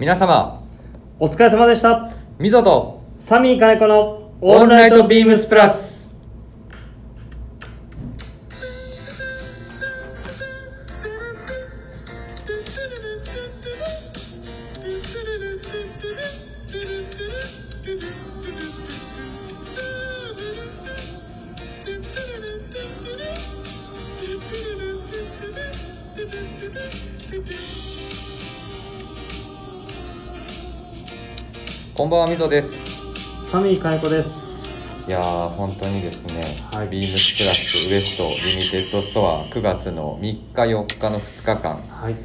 [0.00, 0.62] 皆様
[1.18, 2.10] お疲れ様でした。
[2.38, 5.89] みぞとサミー金子のオールナイトビームスプラス
[32.10, 32.74] んばんはみぞです。
[33.52, 34.30] サミー金子です。
[35.06, 36.88] いやー本当にですね、はい。
[36.88, 42.16] ビームスプラスウエストリミテッドストア9月の3日4日の2日間はい。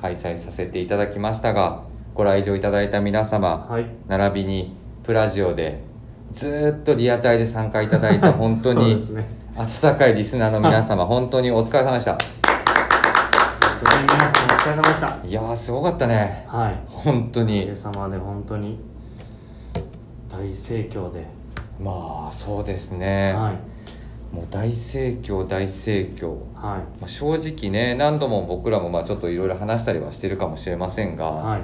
[0.00, 1.82] 開催させていただきましたが
[2.14, 3.86] ご来場いただいた皆様、はい。
[4.08, 5.82] 並びにプラジオで
[6.32, 9.26] ずーっとリアタイで参加いただいた 本当にね。
[9.56, 12.12] 温かいリスナーの皆様 本当にお疲れ様でした。
[12.12, 12.20] 本
[13.84, 15.28] 当に皆さんお疲れ様でした。
[15.28, 16.46] いやーすごかったね。
[16.48, 16.80] はい。
[16.88, 18.93] 本当おかげにさまで本当に
[20.44, 21.26] 大盛況で、
[21.80, 24.34] まあそうですね、はい。
[24.34, 26.28] もう大盛況大盛況。
[26.28, 27.00] はい。
[27.00, 31.62] まあ、正直ね何度も僕らもまあちょっといろいろ話したりはしてるかもしれませんが、はい。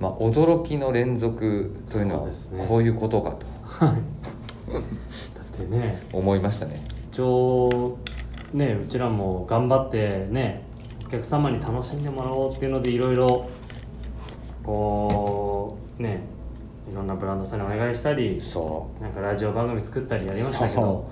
[0.00, 2.66] まあ、驚きの連続というのはそうですね。
[2.66, 3.46] こういうことかと。
[3.62, 3.94] はい。
[3.94, 6.02] だってね。
[6.12, 6.82] 思いましたね。
[7.12, 7.98] 一応
[8.52, 10.64] ねうちらも頑張ってね
[11.06, 13.48] お客様に楽しんでもらおうっていうのでいろいろ
[14.64, 16.35] こうね
[16.90, 21.10] いろんなブランドさんにお願いしたりそなんかラジオ番組作ったりやりましたけそど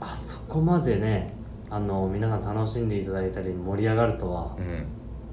[0.00, 1.34] あそこまでね
[1.70, 4.86] あの皆さん楽しんでいただいたり盛り上がるとはううん。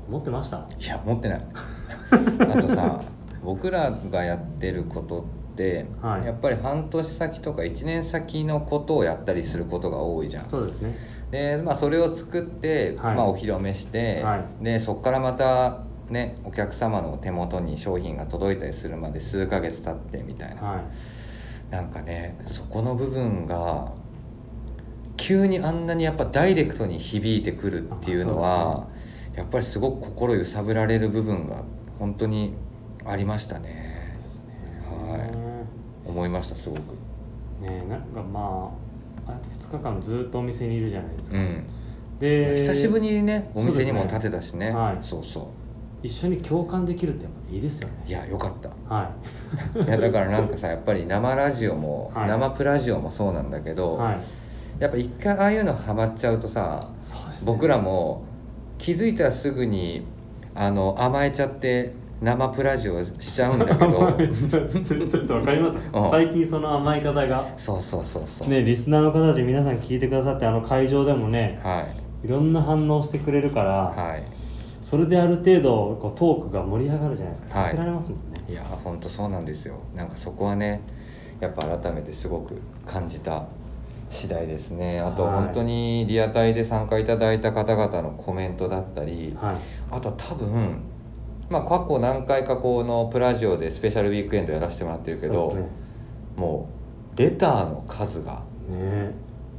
[0.10, 0.58] 思ってました？
[0.80, 1.42] いや持ってない。
[2.12, 3.02] あとさ
[3.44, 5.22] 僕らがやってること
[5.54, 6.26] って、はい。
[6.26, 10.46] やっぱり半年先とか1年先のことをやったりすることが多いじゃん。
[10.50, 10.94] そうですね。
[11.32, 13.16] で、まあ、それを作って、はい。
[13.16, 20.84] まあ、お披露目して、はでそこからまたねお客様の手元に商品が届いたりするまで数ヶ月経ってみたいな、はい。
[21.72, 23.92] なんかねそこの部分が
[25.18, 28.88] 急にあんなにやっぱダイレクトに響いてくるっていうのは
[29.36, 31.64] やっぱりすごく心揺さぶられる部分が
[32.00, 32.54] 本当に
[33.06, 34.18] ありましたね。
[34.22, 34.84] ですね。
[34.90, 36.10] はい。
[36.10, 36.80] 思いましたすごく。
[37.62, 38.72] ねなんかま
[39.28, 41.66] ああ2日間ずっとお店にいるじゃないですか、うん。
[42.20, 44.72] で久しぶりにねお店にも立てたしね。
[44.72, 44.98] はい。
[45.02, 45.52] そうそ
[46.04, 47.94] 一緒に共感できるってやっぱいいですよね。
[48.06, 48.94] ういやよかった。
[48.94, 49.10] は
[49.76, 49.90] い。
[49.90, 52.28] やだからなんかさやっぱり生ラジオも、はい。
[52.28, 54.18] 生プラジオもそうなんだけど、いはい。
[54.80, 57.38] やっぱ一回ああいうのハマっちゃうとさね。
[57.46, 58.24] 僕らも
[58.78, 60.06] 気づいたらすぐに
[60.54, 63.88] あの甘えちゃって生プラジオしちゃうんだけど。
[65.10, 65.80] ちょっとわかります？
[65.94, 66.10] うん。
[66.10, 67.46] 最近その甘い方が。
[67.56, 71.86] そうそうそうそう、ねリスナーの方たち皆さん聞いてくださってあの会場でもねは
[72.24, 72.28] い。
[72.28, 73.72] いろんな反応してくれるから、
[74.02, 74.24] はい
[74.94, 77.60] それである程度こうトークが盛り上がるじゃないですか。
[77.62, 77.70] はい。
[77.70, 79.80] 助けられますもんね、いや本当そうなんですよ。
[79.96, 80.82] なんかそこはね
[81.40, 83.48] やっぱ改めてすごく感じた
[84.12, 85.00] 次第ですね。
[85.00, 89.56] あとはい本当にリアタイで参加いただいた方々のコメントだったりはい。
[89.90, 90.84] あとは多分
[91.50, 96.70] まあ過去何回かこのプラジオでスペシャルウィークエンドやらせてもらってるけど、そうですも
[97.16, 99.12] うレターの数がね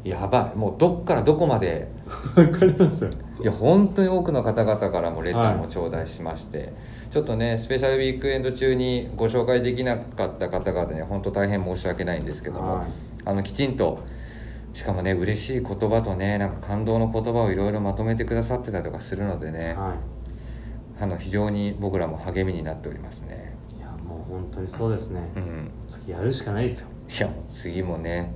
[0.04, 0.58] やばい。
[0.58, 1.66] もうどっからどこまで？
[1.66, 1.88] ね
[2.36, 3.10] わかりますよ。
[3.40, 6.72] いや本当に多くの方々からもレターもはい頂戴しまして、
[7.10, 12.86] ちょっとねスペシャルウィークエンド中にご紹介できなかった方々には本当大変申し訳ないんですけども、はい。
[13.24, 14.00] あのきちんと
[14.74, 19.94] しかもね嬉しい言葉とねなんか感動の言葉をいろいろまとめてくださってたりとかするのでね、は
[21.00, 23.54] あの非常に僕らも励みになっておりますね。
[23.74, 26.88] いいやもう本当にそうですね、うん、次やるしかないですよ。
[27.08, 28.32] いやもう次もね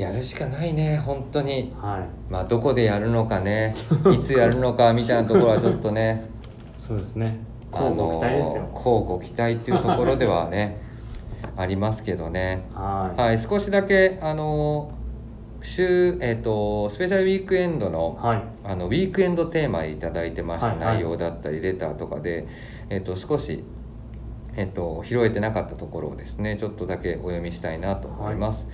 [0.00, 1.74] やるしかないね本当に。
[1.78, 2.32] はい。
[2.32, 3.76] まあどこでやるのかね
[4.14, 6.24] いつやるのかみたいなところはちょっとね。
[6.78, 7.38] そうですね。
[7.70, 8.62] あこうご期待ですよ。
[8.62, 10.78] のこうご期待っていうところではね
[11.56, 12.62] ありますけどね。
[12.74, 13.20] はい。
[13.20, 14.90] はい少しだけあの
[15.62, 18.42] 週えっ、とスペシャルウィークエンドのはい。
[18.64, 20.68] あのウィークエンドテーマいただいてました。
[20.68, 20.94] はいはい。
[20.96, 22.46] 内容だったりレターとかで、
[22.88, 23.62] えっと少し、
[24.56, 28.66] えっと拾えてなかったところをですねちょっとだけお読みしたいなと思います。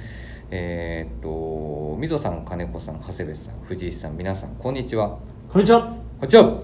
[0.50, 5.18] えっとみぞさん金子さん長谷部さん藤井さん皆さんこんにちは。
[5.50, 5.80] こんにちは。
[5.82, 6.60] こんにちは。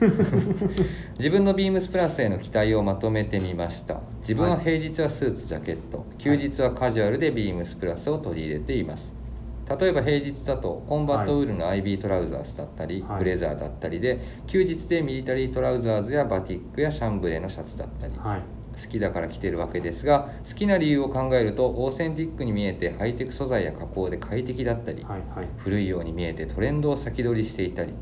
[1.18, 4.00] 自分のビームスプラスへの期待をまとめてみました。
[4.20, 6.06] 自分は平日はスーツジャケット。
[6.18, 9.12] 休日はカジュアルでビームスプラスを取り入れています。
[9.78, 13.18] 例えば平日だとコンバットウールの IB トラウザースだったり、はい。
[13.18, 18.14] ブレザーだったりで休日でミリタリートラウザーズやバティックやシャンブレーのシャツだったり。
[18.16, 25.48] はい好きだから着てるわけですが好きな理由を考えるとオーセンティックに見えてハイテク素材や加工で快適だったり、はいはい。
[25.58, 27.92] 古いように見えてトレンドを先取りしていたり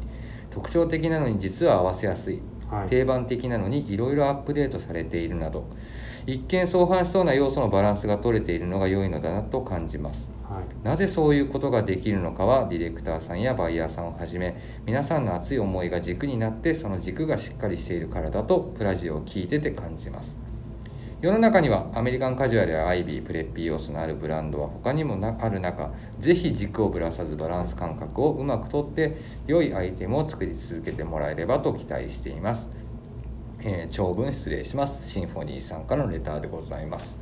[0.50, 2.40] 特徴的なのに実は合わせやすい
[2.70, 2.88] はい。
[2.88, 5.68] 定番的なのにいろいろアップデートされているなど
[6.26, 10.30] 一見相反しそうな要素のバランスが取れているのが良いのだなと感じます。
[10.46, 10.86] はい。
[10.86, 14.54] なぜそういうことができるのかはディレクターさんやバイヤーさんをはじめ
[14.84, 20.36] 皆さんの熱い思いが軸になってその軸がしっかりしているからだとプラジオを聞いてて感じます
[21.20, 29.16] 世の中にはアメリカンカジュアルやアイビープレッピー要素のあるブランドは他にもなある中ぜひ軸をぶらさずバランス感覚をうまくとって
[29.48, 32.68] 良いアイテムを作り続けてもらえればと期待しています、
[33.62, 35.10] えー長文失礼します。
[35.10, 37.18] シンフォニーさんからのレターでございます。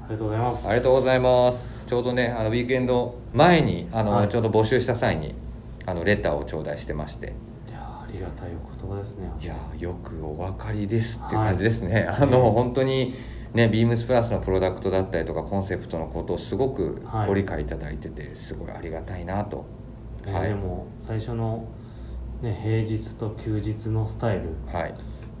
[0.00, 0.68] ありがとうございます。
[0.68, 1.84] ありがとうございます。
[1.86, 4.28] ちょうどね、あのウィークエンド前にあの、はい。
[4.30, 5.34] ちょうど募集した際に
[5.84, 7.34] あのレターを頂戴してまして、
[7.68, 9.30] いやありがたいお言葉ですね。
[9.38, 12.08] いやーよくお分かりですって感じですね。
[12.08, 13.14] あの本当に
[13.54, 19.64] ね、ビームスプラスのプロダクトだったりとかコンセプトのことをすごくはいご理解いただいてて、すごいありがたいなと。
[20.26, 21.68] はいねでも最初の、
[22.40, 24.94] ね、平日と休日のスタイルはい。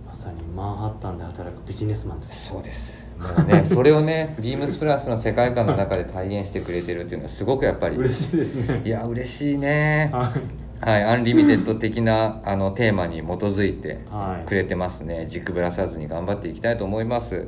[0.06, 3.10] まさにマンハッタンで働くビジネスマンですそうです。
[3.18, 7.96] もうね、 それをね、ビームスプラスの世界観の中で体現してくれてるっていうのはすごくやっぱり。
[7.96, 10.10] 嬉しいですねいや嬉しいね。
[10.12, 17.46] はいはい、アンリミテッド的なあのテーマに基づいてはいくれてますね、軸ぶらさずに頑張っていきたいと思います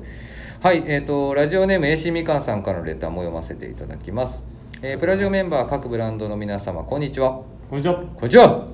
[0.58, 4.42] はいえー、とラジオネーム AC みかんさんからのレターも読ませていただきます、
[4.80, 8.66] えープラジオメンバー各ブランドの皆様こんにちはこんにちはこんにちは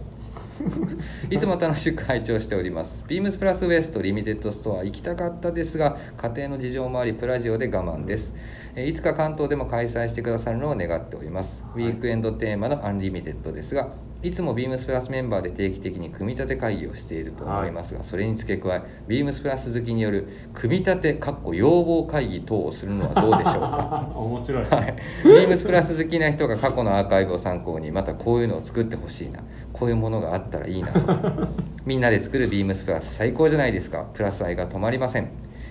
[1.29, 3.03] いつも楽しく拝聴しております。
[3.09, 8.33] ビームスプラスウエストリミテッドストア行きたかったですが、家庭の事情もあり、プラジオで我慢です。
[8.77, 11.65] えーいつか関東でも開催してくださるのを願っております。
[11.75, 13.89] はいウィークエンドテーマのアンリミテッドですが、
[14.23, 24.09] いつもビームスプラスメンバーで定期的に組み立て会議をしていると思いますが、それに付け加え、ビームスプラス好きによる組み立てかっこ要望会議等をするのはどうでしょうか？
[24.15, 29.41] 面白い、はい、ビームスプラス好きな人が過去のアーカイブを参考にまたこういうのを作ってほしいな。
[29.73, 31.01] こういうものがあったらいいなと。
[31.85, 34.07] みんなで作るビームスプラス最高じゃないですか。
[34.13, 35.29] プラス愛が止まりません、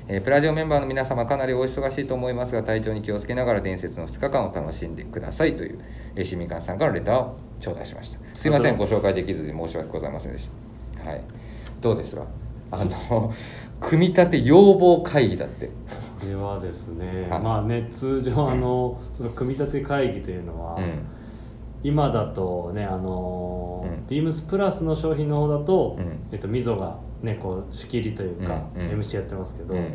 [0.10, 5.80] えープラジオメンバーの皆様かなりお忙しいと思いますが体調に気をつけながら伝説の2日間を楽しんでくださいという
[6.18, 8.20] えーしみかんさんからレターを頂戴しました。
[8.34, 10.50] すいませんご紹介できずに申し訳ございませんでし
[11.04, 11.10] た。
[11.10, 11.22] はい。
[11.80, 12.24] どうですか？
[12.72, 13.32] あの
[13.80, 15.68] 組み立て要望会議だって。
[16.20, 17.42] これはですね、はい。
[17.42, 20.84] まあね通常あのその組み立て会議というのは、うん。
[21.84, 24.08] 今だとねあのーうん。
[24.08, 26.06] ビームスプラスの商品の方だと、うん。
[26.32, 29.00] えっと溝がねこう仕切りというか、うんうん。
[29.00, 29.86] MC やってますけど、うん。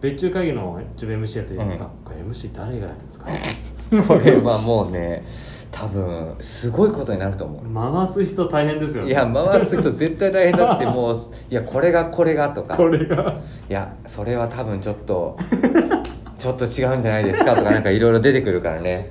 [0.00, 3.26] 別注会議の自分 MC やってるじゃないですか、これ MC 誰がやるんですか
[4.14, 5.24] これはもうね
[5.78, 8.06] 多分すごいことになると思う。
[8.06, 9.10] 回す人大変ですよね。
[9.10, 11.16] いや回す人絶対大変だってもう
[11.50, 12.78] いやこれがこれがとか。
[12.78, 13.42] これが。
[13.68, 15.36] いやそれは多分ちょっと
[16.38, 19.10] ちょっと違うんじゃないですかとかなんかいろいろ出てくるからね。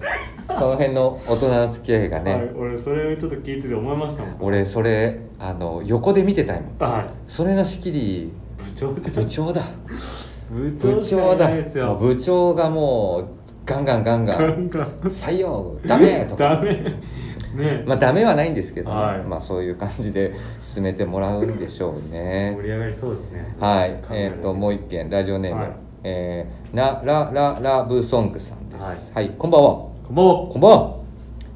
[0.49, 4.35] その辺の大人の付き合いがね、はい、俺それをちょっと聞いてて思いましたもん。
[4.39, 6.91] 俺それあの横で見てたいもん。
[6.91, 7.05] はい。
[7.27, 9.61] それの仕切り部長部長だ。
[10.49, 11.49] 部長だ。
[11.95, 14.69] 部長がもうガンガンガンガン。
[15.05, 16.49] 採用ダメとか。
[16.55, 16.83] ダメ。
[17.55, 19.23] ね、まあダメはないんですけどね、はい。
[19.23, 22.53] まあそういう感じで進めてもらうんでしょうね。
[22.57, 23.55] 盛り上がりそうですね。
[23.59, 23.95] はい。
[24.11, 25.09] えっ、ともう一件。
[25.09, 25.71] ラジオネーム、はい。
[26.03, 28.81] えーなラララブソングさんです。
[28.83, 28.97] はい。
[29.13, 29.69] はい、こんばんは。
[29.69, 30.33] こんばんは。
[30.47, 30.95] こんばんは。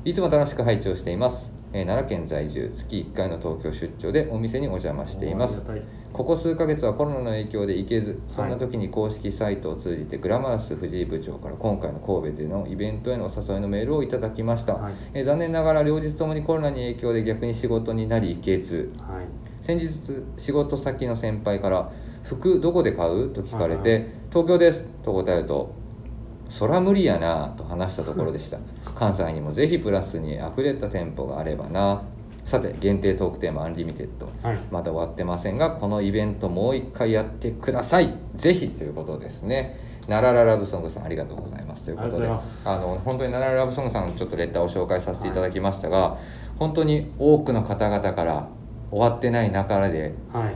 [0.06, 2.71] いつも楽しく拝聴しています、えー奈良県在住。
[2.73, 5.61] 月1回の東京出張でお店にお邪魔しています。
[5.67, 14.94] おありがたいここ数ヶ月はコロナの影響で行けずそんな時に公式サイトを通じてグラマラス藤井部長から今回の神戸でのイベントへのお誘いのメールをいただきました、はい。
[15.13, 18.92] えー残念ながら両日ともにコロナに影響で逆に仕事になり行けず。
[18.99, 19.25] はい。
[19.61, 19.89] 先日
[20.37, 21.92] 仕事先の先輩から
[22.23, 25.71] 「服どこで買う?」と聞かれて「はいは東京です」と答えると
[26.49, 28.57] 「そら無理やな」と話したところでした。
[28.95, 32.01] 関西にもぜひプラスにあふれた店舗があればな
[32.49, 34.31] さて限定トークテーマ unlimited。
[34.41, 34.59] はい。
[34.71, 38.15] まだ終わってませんがこのイベントもう一回やってください。
[38.37, 39.79] ぜひということですね。
[40.07, 41.83] ナラララブソングさんありがとうございます。
[41.83, 42.27] ということで。
[42.27, 42.31] あ
[42.79, 46.18] の本当にナラララブソングさんのちょっとレターを紹介させていただきましたが、
[46.57, 48.49] 本当に多くの方々から
[48.89, 50.56] 終わってない中ではい。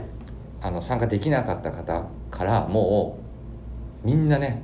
[0.62, 3.20] あの参加できなかった方からも
[4.02, 4.62] うみんなね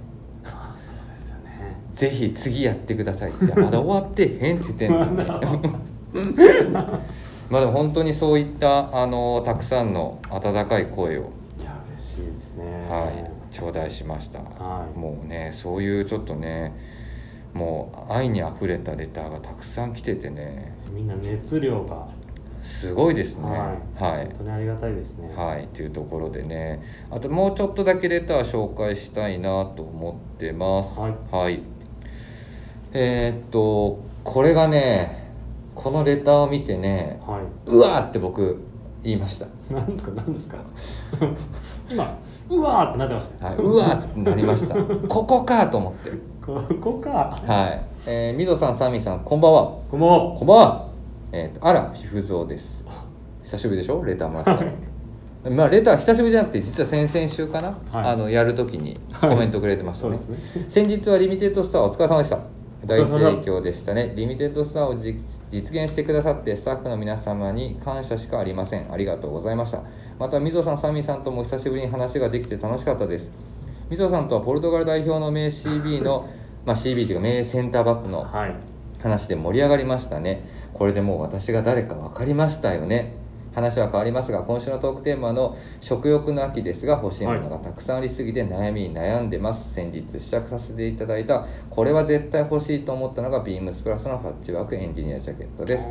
[1.95, 3.31] ぜひ次やってください。
[3.31, 5.71] ってまだ終わってへんって言ってんのに
[7.51, 12.65] まあでも本当にそういったあのたくさんの温かい声をいや嬉しいですね。
[12.89, 14.99] はい、頂戴しました、はい。
[14.99, 16.73] もうねそういうちょっとね
[17.53, 20.73] もう愛にあふれたレターがたくさん来ててね。
[20.93, 22.07] みんな熱量が。
[22.63, 23.49] すごいですね。
[23.49, 23.59] はい、
[24.03, 24.27] はい。
[24.27, 25.33] 本当にありがたいですね。
[25.35, 26.83] はい、というところでね。
[27.11, 31.01] あともうちょっとだけレター紹介したいなと思ってます。
[31.01, 31.63] はい。
[32.93, 35.20] えーっとこれがね
[35.83, 37.71] このレターを見てねはい。
[37.71, 38.61] うわーって僕
[39.03, 39.47] 言いました。
[39.73, 40.13] なんですか？
[40.13, 40.57] なんですか？
[41.91, 42.19] 今
[42.51, 43.57] うわーってなってましたよ。
[43.57, 43.65] はい。
[43.65, 44.75] うわーってなりました。
[45.09, 46.11] ここかと思って。
[46.45, 47.39] ここか。
[47.47, 49.73] はい、えー、みぞさんサミーさんこんばんは。
[49.91, 50.19] こんばんは。
[50.37, 50.87] こんばんは。
[51.33, 52.85] えっ、とあらひふぞうです。
[53.43, 54.03] 久しぶりでしょ？
[54.05, 54.71] レターもらったの。
[55.57, 58.11] まあレター久しぶりじゃなくて実は先々週かな、はい。
[58.13, 60.67] あのやるときにコメントくれてましたね、そうですね。
[60.69, 62.39] 先日はリミテッドスターお疲れ様でした
[62.85, 64.13] 大盛況でしたね。
[64.17, 65.15] リミテッドスターを実
[65.51, 68.91] 実現してくださってスタッフの皆様に感謝しかありません。
[68.93, 69.83] ありがとうございました。
[70.19, 73.31] またみぞさんサミーさんとも久しぶりに話ができて楽しかったです。
[73.91, 76.27] みぞさんとはポルトガル代表の名 CB の
[76.65, 78.55] まあ CB というか名センターバックのはい。
[79.03, 80.45] 話で盛り上がりましたね。
[80.75, 83.15] これでもう私が誰か分かりましたよね
[83.55, 89.75] 話は変わりますが今週のトークテーマの食欲の秋ですが欲しいものがたくさんありすぎて悩みに悩んでます。
[89.75, 95.87] 先日試着させていただいたこれは絶対欲しいと思ったのがビームスプラスのファッチワークエンジニアジャケットです。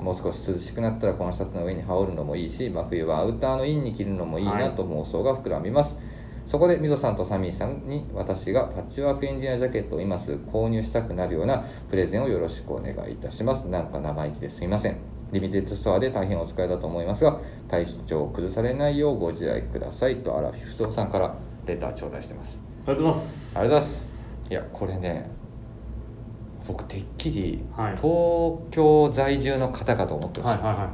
[0.00, 5.96] もう少し涼しくなったらこのシャツの上に羽織るのもいいし真冬はアウターのインに着るのもいいなと妄想が膨らみます、
[6.46, 13.66] そこでみぞさんとサミーさんに私がパッチワークエンジニアジャケットを今すぐ購入したくなるようなプレゼンをよろしくお願いいたします。
[13.66, 21.34] なんか生意気ですみませんリミテッドストアで大変お使いだと思いますが体調を崩されないようご自愛くださいとアラフィフゾウさんから
[21.66, 22.60] レター頂戴してます。
[22.86, 23.58] ありがとうございます。
[23.58, 24.08] ありがとうございます。
[24.50, 25.30] いやこれね
[26.66, 27.96] 僕てっきりはい。
[27.96, 30.90] 東京在住の方かと思ってました、はいはいは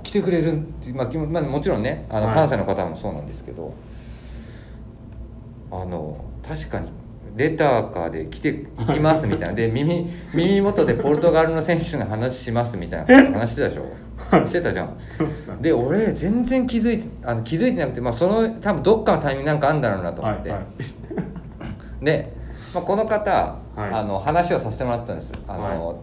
[0.00, 0.02] い。
[0.04, 2.34] 起きてくれるって、まあ、きまあもちろんねあのはい。
[2.34, 3.74] 関西の方もそうなんですけど、
[5.70, 6.90] あの確かに
[7.36, 9.54] レターかで来ていきますみたいな。
[9.54, 14.46] で耳耳元でポルトガルの選手の話しますみたいな話してたでしょ？
[14.46, 14.96] してたじゃん。
[15.60, 20.64] で俺全然気づいてあの気づいてなくて、まあ、その多分どっかのタイミングなんかあんだろうなと思って、はいは
[22.00, 22.04] い。
[22.04, 22.32] で、
[22.74, 23.90] まあ、この方、はい。
[23.90, 25.32] あの話をさせてもらったんです。
[25.48, 25.98] あの、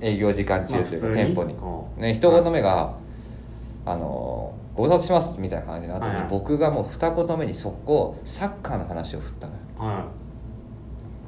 [0.00, 1.54] 営業時間中というか店舗に。
[1.98, 2.94] ね一言目が
[3.86, 6.26] 「あのご無沙汰します」みたいな感じの後に、はいはい。
[6.30, 10.06] 僕がもう二言目に速攻サッカーの話を振ったのよは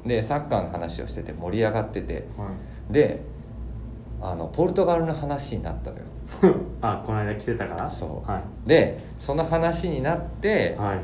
[0.05, 2.13] でサッカーの話をしてて盛り上がってて。
[2.13, 2.47] いは
[2.89, 2.93] い。
[2.93, 3.21] で
[4.21, 6.03] あのポルトガルの話になったのよ。
[6.81, 7.89] あこの間来てたから？
[7.89, 8.29] そう。
[8.29, 8.43] はい。
[8.67, 10.99] でその話になってはい。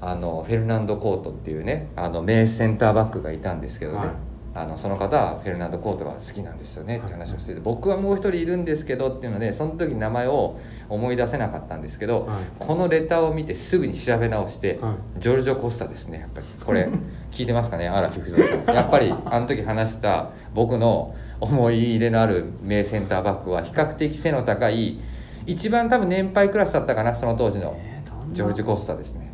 [0.00, 4.08] あのフェルナンド・コートっていうねあの名センターバックがいたんですけどね、はい
[4.54, 12.44] あのその方はフェルナンド・コートが好きなんですよねって話をしてて僕はもう一人いるんですけどっていうのでその時名前を思い出せなかったんですけど、はい。
[12.58, 15.20] このレターを見てすぐに調べ直して、はい。
[15.20, 16.46] ジョルジョ・コスタですねやっぱり。
[16.64, 16.88] これ
[17.32, 25.00] 聞いてますかね荒木不三さんやっぱりあの時話した僕の思い入れのある名センターバックは比較的背の高い
[25.46, 27.74] 一番多分年配クラスだったかなその当時の
[28.32, 29.32] ジョルジュ・コスタですね。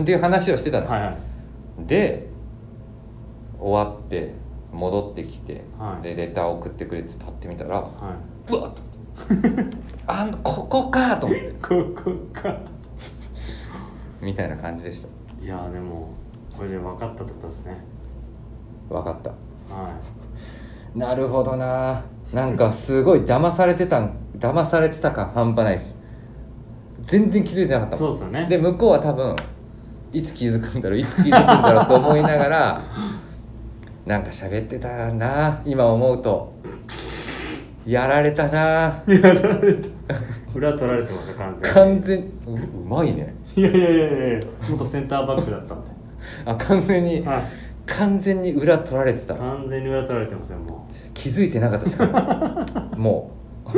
[0.00, 1.86] っていう話をしてたの、はいはい。
[1.86, 2.35] で
[3.58, 4.34] 終わって
[4.72, 6.02] 戻ってきて、はい。
[6.02, 7.90] でレター送ってくれてパッて見たらは
[8.50, 8.82] うわっと
[9.34, 9.76] 思って。
[10.06, 11.46] あんここかと思って。
[11.46, 12.56] い ここか。
[14.20, 15.08] みたいな感じでした。
[15.44, 16.08] いやでも
[16.56, 17.76] これで分かったってことですね。
[18.88, 19.30] 分かった。
[19.30, 19.94] は
[20.94, 22.02] なるほどな。
[22.32, 25.96] なんかすごい騙されてたん騙されてた感半端ないです。
[27.02, 28.46] 全然気づいてなかっいたもそうんですよね。
[28.48, 29.36] で向こうは多分
[30.12, 32.82] いつ気づくんだろういつ気づくんだろうと思いながら
[34.06, 36.54] なんか喋ってたな今思うと。
[37.84, 39.02] やられたな。
[39.08, 39.88] やられた。
[40.54, 43.34] 裏取られてました完全完全ううまいね。
[43.56, 45.90] にいやいやいやいや元センターバックだったんで。
[46.44, 47.42] あ完全にはい。
[47.86, 49.34] 完全に裏取られてた。
[49.34, 52.94] 完全に裏取られてますよも気づいてなかったしかも。
[52.96, 53.30] も
[53.66, 53.70] う。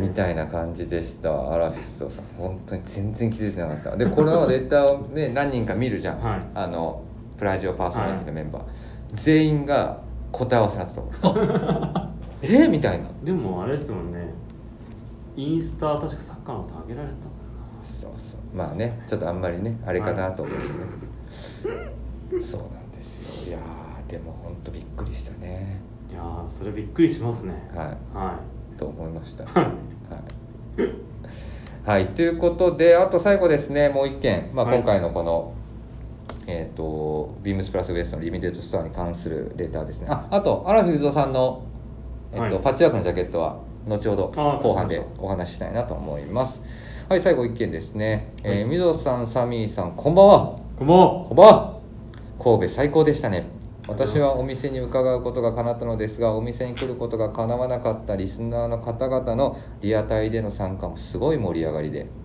[0.00, 1.52] みたいな感じでした。
[1.52, 2.24] アラフィフさん。
[2.38, 3.96] 本当に全然気づいてなかった。
[3.98, 6.40] でこのレターをね何人か見るじゃん、はい。
[6.54, 7.04] あの
[7.40, 8.62] プラジオパーソナリティのメンバー、
[9.14, 11.14] 全員が答え合わせになってたもん
[11.96, 13.08] あえみたいな。
[13.24, 14.28] でもあれですもんね。
[15.36, 17.34] インスタ確かサッカーのこと上げられてたもん
[17.82, 18.40] そうそう。
[18.54, 20.62] まあねちょっとあんまりねあれかなと思って
[22.36, 23.48] ね、そうなんですよ。
[23.48, 25.80] いやーでも本当びっくりしたね。
[26.10, 27.54] いやーそれびっくりしますね。
[27.74, 27.86] はい。
[28.14, 28.38] は
[28.76, 29.44] と思いました。
[29.44, 29.46] い。
[29.46, 29.70] はい。
[31.86, 34.76] はい、ということであと最後ですねもう一件、まあ、はい。
[34.76, 35.54] 今回のこの、
[36.46, 40.06] えっ、とビームスプラスウエストのリミテッドストアに関するレターですね。
[40.10, 41.64] ああと荒木不さんの、
[42.32, 42.58] えっとはい。
[42.60, 46.62] パッチワークのジャケットは後ほどあ後半でお話ししたいなと思います。
[47.08, 50.58] はい最後一件ですね、えー、みぞさんサミーさんこんばんは。
[50.78, 51.24] こんばんは。
[51.26, 51.80] こんばんは。
[52.38, 53.46] 神戸最高でしたね。
[53.88, 62.00] 私はお店に伺うことが叶ったのですがお店に来ることが叶わなかったリスナーの方々のリアタイでの参加もすごい盛り上がりで。
[62.00, 62.19] えー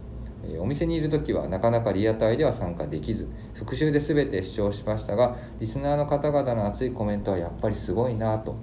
[0.60, 8.56] お店にいる時はなかなかリアタイでは参加できず復習で全て視聴しましたがリスナーの方々の熱いコメントはやっぱりすごいなと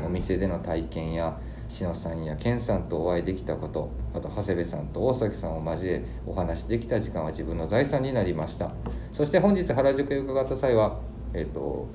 [0.00, 0.06] うん。
[0.06, 8.72] お店での体験や篠さんや健さんとお会いできたことあと長谷部さんと大崎さんを交えお話しできた時間は自分の財産になりました。
[9.12, 10.98] そして本日原宿へ伺った際は
[11.34, 11.88] えっ、と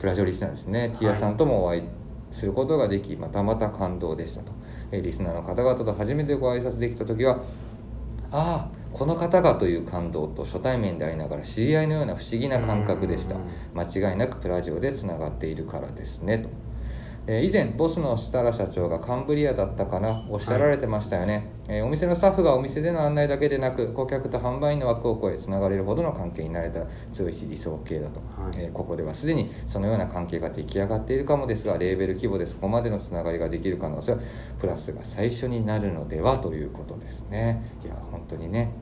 [0.00, 1.82] プラジオリスナーですね、ティアさんともお会い
[2.32, 4.50] することができまたまた感動でしたと、
[4.90, 7.40] えーリスナーの方々と初めてご挨拶できた時は
[8.32, 13.36] ああこの方がという感動と初対面でありながら知り合いのような不思議な感覚でした。
[13.36, 13.42] うん。
[13.74, 16.48] 間違いなくプラジオでつながっているからですねと、
[17.26, 28.64] えー以前ボスの設楽社長がカンブリアだったかなおっしゃられてましたよね、えーお店のスタッフがお店での案内だけでなく顧客と販売員の枠を超えつながれるほどの関係になれたら強いし理想系だと、はい。
[28.64, 34.18] えーここではすでにそのような関係が出来上がっているかもですがレーベル規模でそこまでのつながりができる可能性は
[34.58, 37.72] プラスが最初になるのではということですね。
[37.84, 38.72] いや本当にね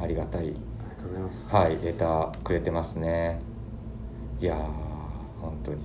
[0.00, 0.42] ありがたい。
[0.42, 1.54] ありがとうございます。
[1.56, 3.40] はい、レターくれてますね。
[4.40, 4.56] いやー、
[5.40, 5.78] 本当に、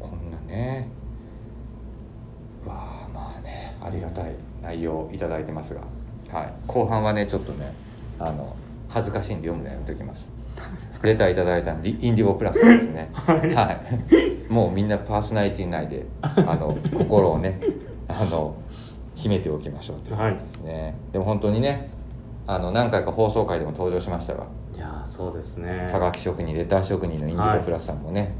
[0.00, 0.88] こんなね、
[2.66, 5.80] わあ、まあね、ありがたい内容をいただいてますが、
[6.32, 7.74] はい、後半はね、ちょっとね、
[8.18, 8.56] あの、
[8.88, 10.28] 恥ずかしいんで読むのやめときます。
[11.02, 13.10] レターいただいたのリインディゴプラスですね。
[13.14, 13.80] は
[14.48, 14.52] い。
[14.52, 17.60] もうみんなパーソナリティ内で、あの、心をね、
[18.08, 18.56] あの、
[19.14, 20.94] 秘めておきましょうということですね。
[21.12, 21.90] でも本当にね、
[22.46, 28.34] あの、何回か放送回でも登場しましたが、いやーそうですねはがき職人レター職人のインディゴプラスさんもね、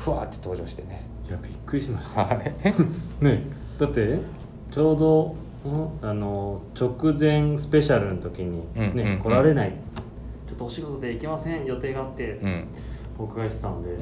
[0.00, 1.04] ふわーって登場してね。
[1.28, 2.24] いやびっくりしました。
[2.24, 2.54] はい。
[3.22, 3.42] ね
[3.78, 4.18] だって
[4.72, 5.36] ちょうど
[5.68, 9.18] んあの直前スペシャルの時に、ねうんうんうん。
[9.18, 9.74] 来られない。
[10.46, 11.66] ちょっとお仕事で行けません？
[11.66, 12.64] 予定があって、うん。
[13.18, 13.98] お伺いしてたんで、うん。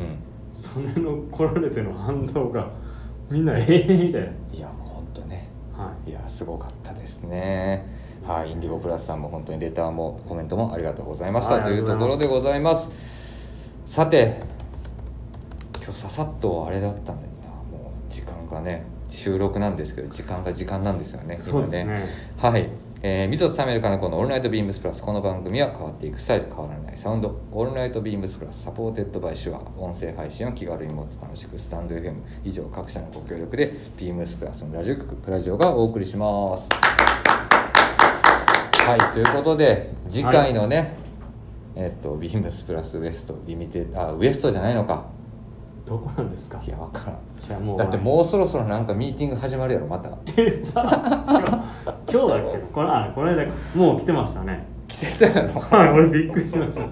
[0.53, 2.69] それの来られての反応が
[3.29, 5.49] みんなええみたいいやもうほんとね。
[5.77, 6.11] なはい。
[6.11, 7.85] いやすごかったですね。
[8.25, 12.89] はいインディゴプラスさんも本当にレターもコメントもありがとうございました、はいというところでございます。
[13.87, 14.41] さて
[15.89, 17.49] 今日ささっとあれだったのにな。
[17.49, 22.07] もう時間がね収録なんですけど時間が時間なんですよねそうですね。
[22.37, 22.69] はい、
[23.01, 29.63] えー、 MZOとサミュエル金子の「オールナイトビームスプラス」この番組は変わっていくスタイル変わらないサウンド「オールナイトビームスプラス」 supported by Shure。
[29.83, 36.69] 音声配信を気軽にもっと楽しくスタンド FM 以上各社のご協力でビームスプラスのラジオ局プラジオがお送りします。
[38.85, 40.93] はいということで次回のね、
[41.75, 45.17] えっとビームスプラスウエストリミテッドあウエストじゃないのか
[45.89, 46.61] どこなんですか？
[46.65, 47.17] いやわからん。
[47.49, 50.09] いやもうだってもうそろそろなんかミーティング始まるやろまた。
[50.11, 50.35] 今日
[50.71, 52.59] 今日だっけ？
[52.73, 54.65] これあこの間もう来てましたね。
[54.87, 55.61] 来てたやろ。
[55.61, 56.83] はい俺びっくりしました。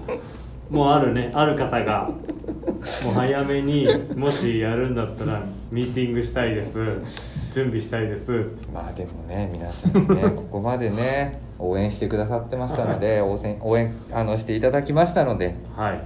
[0.69, 1.31] もうあるね。
[1.33, 2.09] ある方が
[3.05, 5.39] もう早めにもしやるんだったら
[5.71, 6.79] ミーティングしたいです。
[7.53, 8.45] 準備したいです。
[8.73, 15.55] まあでもね皆さんね ここまでね応援してくださってましたので応援応援あのしていただきましたので。
[15.75, 16.01] はい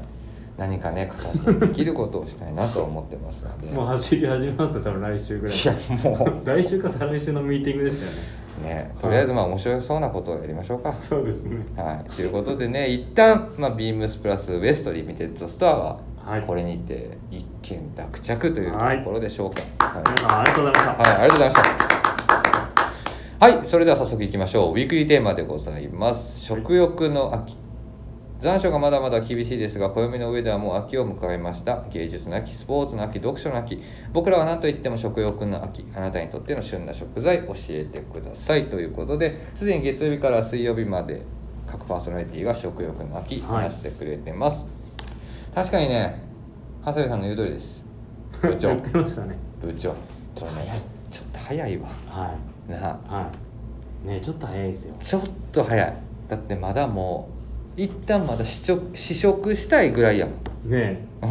[0.57, 10.91] 何かね形にできることをしたいなと思ってますのでもう走り始めますよ多分来週ぐらいいやもう来週か再来週のミーティングでしたよねねとりあえずまあ面白そうなことをやりましょうか。
[10.91, 19.85] そうですねはい、ということでね一旦、まあ、ビームスプラスウエストリミテッドストアははいこれにて一件落着というところでしょうか。
[19.85, 21.91] はい皆さんありがとうございました、はい、ありがとうございました。
[23.41, 24.73] はい、それでは早速いきましょう。
[24.73, 26.39] ウィークリーテーマでございます。
[26.41, 27.60] 食欲の秋。
[28.41, 31.83] 残暑がまだまだ厳しいですが、暦の上ではもう秋を迎えました。
[31.91, 33.83] 芸術の秋、スポーツの秋、読書の秋。
[34.13, 35.85] 僕らは何と言っても食欲の秋。
[35.95, 38.67] あなたにとっての旬な食材教えてください。
[38.67, 41.21] ということで、すでに月曜日から水曜日まで
[41.67, 44.65] 各パーソナリティが食欲の秋はい話してくれてます。
[45.53, 46.23] 確かにね、
[46.83, 47.83] 長谷部さんの言う通りです。
[48.41, 48.75] 部長や。
[48.75, 49.91] ってましたね部長。
[49.91, 51.89] これね、ちょっと早いわ。
[52.07, 52.35] は
[52.67, 52.79] なあ。
[52.79, 53.51] いはい
[54.07, 55.93] ねちょっと早いですよちょっと早い
[56.27, 57.40] だってまだもう
[57.77, 60.33] 一旦まだ試食試食したいぐらいやも
[60.67, 60.69] ん。
[60.69, 61.29] ねうん。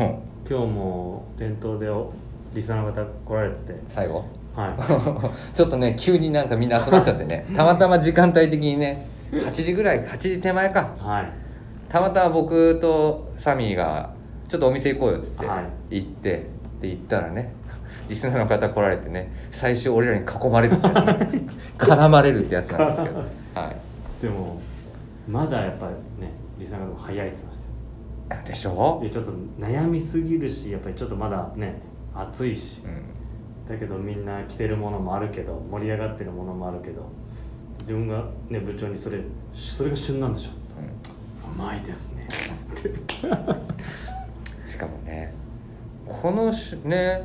[0.48, 2.12] 今日も店頭でお
[2.55, 3.81] リスナーの方来られてて。
[3.88, 4.24] 最後？
[4.57, 4.72] はい。
[5.55, 7.46] ちょっとね急になんかみんな集まっちゃってね。
[7.55, 10.94] たまたま時間帯的にね8時ぐらい8時手前か。
[10.98, 11.33] はい。
[11.88, 14.11] たまたま僕とサミーが
[14.48, 16.46] ちょっとお店行こうよっつっては行って、
[16.81, 17.53] で行ったらね
[18.09, 20.92] リスナーの方来られてね最初俺らに囲まれるってや
[21.29, 21.42] つ、ね、
[21.79, 23.16] 絡まれるってやつなんですけど。
[23.55, 24.22] はい。
[24.22, 24.61] でも
[25.31, 25.93] まだやっぱり
[26.25, 27.59] ねリスナーの方早いって言ってまし
[28.29, 28.43] たよ。
[28.47, 29.01] でしょ？
[29.03, 31.81] でちょっと悩みすぎるしやっぱりちょっとまだね
[32.14, 32.81] 暑いし。
[32.85, 33.03] うん。
[33.69, 37.09] だけどみんな着てるものもあるけど盛り上がってるものもあるけど
[37.79, 39.21] 自分がね部長にそれ
[39.55, 41.59] それが旬なんでしょって言ったうん。
[41.59, 42.29] らうまいですね。
[44.66, 45.33] しかもね
[46.07, 47.23] このしね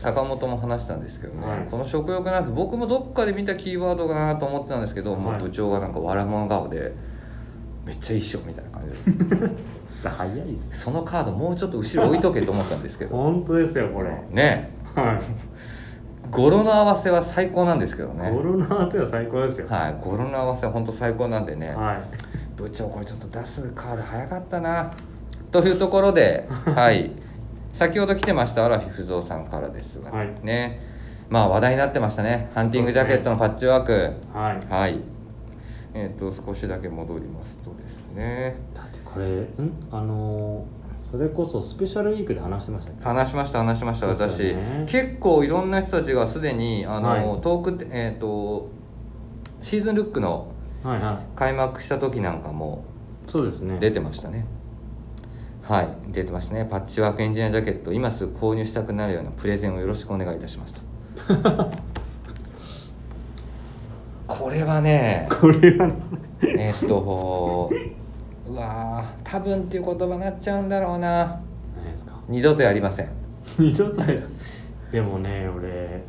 [0.00, 1.66] 坂本も話したんですけどね、はい。
[1.70, 6.92] この食欲なく僕もどっかで見たキーワードかなと思ってたんですけど、もうはい部長がなんか笑物顔で
[7.84, 9.50] めっちゃ一緒みたいな感じで。
[10.08, 13.14] 早いですそのカードもうちょっと後ろ置いとけと思ったんですけど。
[13.14, 14.10] 本当ですよこれ。
[14.30, 14.70] ね。
[14.94, 16.30] はい。
[16.30, 18.30] 語呂の合わせは最高なんですけどね。
[18.30, 19.66] 語呂の合わせは最高ですよ。
[19.68, 19.96] はい。
[20.02, 22.00] 語呂の合わせは本当最高なんでね、はい。
[22.56, 24.90] 部長これちょっと出すカード早かったな。
[25.50, 27.10] というところで はい
[27.72, 30.34] 先ほど来てました荒木不蔵さんからですが、はい。
[30.42, 30.80] ね。
[31.28, 32.50] まあ話題になってましたね。
[32.54, 33.92] ハンティングジャケットのパッチワーク、
[34.34, 34.66] はい。
[34.68, 35.00] はい。
[35.94, 38.56] えっ、と少しだけ戻りますとですね。
[38.74, 39.48] だってこれん？
[39.90, 44.54] あのーそれこそスペシャルウィークで話してましたね話しました話しました私、
[44.86, 47.22] 結構いろんな人たちがすでにあの、はい。
[47.40, 48.68] トークえっ、と
[49.60, 50.52] シーズンルックの
[50.84, 51.36] はいはい。
[51.36, 52.84] 開幕した時なんかも
[53.26, 53.78] そうですね。
[53.80, 54.44] 出てましたね
[55.70, 55.88] はい。
[56.08, 56.66] 出てましたね。
[56.68, 57.92] パッチワークエンジニアジャケット。
[57.92, 60.80] 今すぐ購入したくなるようなプレゼンをよろしくお願いいたしますと。
[64.26, 65.94] これはねこれはね。
[66.42, 67.70] えっと
[68.48, 71.40] うわー多分っていう言葉になっちゃうんだろうな。
[71.76, 72.12] 何ですか？
[72.28, 73.08] 二度とやりません。
[73.56, 74.20] 二度とや
[74.90, 76.02] でもね俺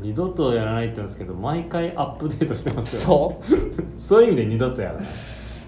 [0.00, 3.00] 二度とやらないって言うんですけど毎回アップデートしてますよ。
[3.02, 3.98] そう？
[4.00, 5.06] そういう意味で二度とやらない。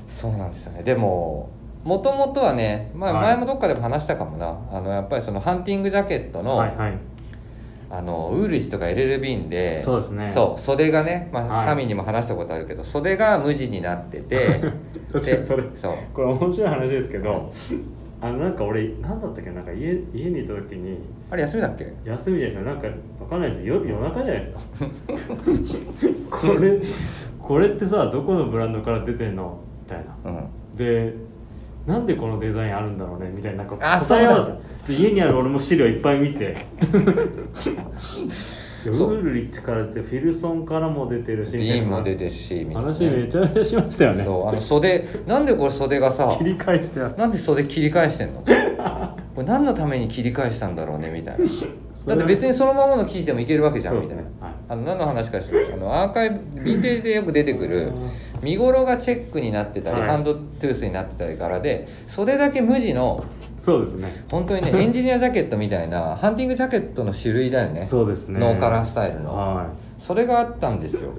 [0.07, 0.85] そうなんですよね。
[0.85, 1.51] でも
[1.89, 3.23] もともとはね、まあ、はい。
[3.23, 6.93] 前もどっかでも話したかもな、あのやっぱりそのハンティングジャケットの,、はいはい。
[7.91, 10.29] あのウールシとか LL ビンでそうですね。
[10.29, 11.67] そう袖がね、まあはい。
[11.67, 14.61] サミーにも話したことあるけど袖が無地になってて
[15.11, 15.95] それそう。
[16.13, 17.51] これ面白い話ですけど
[18.21, 19.51] あのなんか俺何だったっけ？
[19.53, 20.99] なんか家家にいた時に
[21.31, 21.91] あれ休みだっけ？
[22.05, 22.89] 休みじゃないですかなんか
[23.21, 23.63] わかんないです。
[23.65, 24.59] 夜夜中じゃないですか。
[26.37, 26.79] これ
[27.41, 29.59] これってさどこのブランドから出てんの？
[29.85, 30.31] みたいな。
[30.31, 30.77] うん。
[30.77, 31.15] で
[31.89, 34.93] なんでこのデザインあるんだろうねみたいななんかあそうせ。
[34.95, 36.55] で家にある俺も資料いっぱい見て。
[38.85, 42.93] でウールリッチからってフィルソンからも出てるしみたいも出てるしみたいな。
[42.93, 44.23] ね、話めちゃめちゃしましたよね。
[44.25, 48.43] そうあの袖なんでこれ袖がさ切り返してなんで袖切り返してんの？
[48.43, 48.47] こ
[49.39, 51.45] れ何のために切り返したんだろうねみたいな
[52.09, 54.53] だって別にそのままの生地でもいけるわけじゃんみたいな、ねはい。
[54.69, 55.75] あの何の話かしら。
[55.75, 57.93] あのアーカイブヴィンテージでよく出てくる
[58.43, 60.09] 見頃がチェックになってたり、はい。
[60.09, 63.25] ハンドトゥースになってたり柄で袖だけ無地の
[63.59, 64.25] そうですね。
[64.31, 67.85] 本当にね エンジニアジャケットみたいなハンティングジャケットの種類だよね。
[67.85, 68.39] そうですね。
[68.41, 69.37] ノーカラースタイルの。
[69.37, 69.67] は
[69.99, 71.13] それがあったんですよ、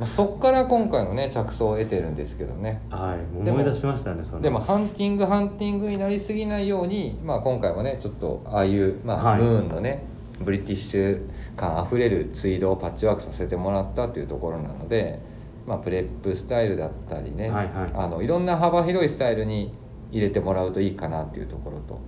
[0.00, 2.80] まあ、そっから今回のね着想を得てるんですけどね。
[2.90, 4.40] いはい思い出しましたねその。
[4.40, 9.42] でもハンティングハンティングになりすぎないように、まあ、今回もねちょっとああいう、まあはい。
[9.42, 10.02] ムーンのね
[10.40, 15.20] ブリティッシュ感あふれるツイードをパッチワークさせてもらったっていうところなので、
[15.66, 17.90] まあ、プレップスタイルだったりね、はいはい。
[17.94, 19.74] あのいろんな幅広いスタイルに
[20.10, 22.00] 入れてもらうといいかなっていうところと